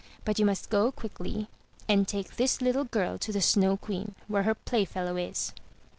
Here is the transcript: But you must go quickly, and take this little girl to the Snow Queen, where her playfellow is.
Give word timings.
But 0.25 0.39
you 0.39 0.47
must 0.47 0.71
go 0.71 0.91
quickly, 0.91 1.47
and 1.87 2.07
take 2.07 2.35
this 2.37 2.59
little 2.59 2.85
girl 2.85 3.19
to 3.19 3.31
the 3.31 3.39
Snow 3.39 3.77
Queen, 3.77 4.15
where 4.27 4.41
her 4.41 4.55
playfellow 4.55 5.15
is. 5.15 5.53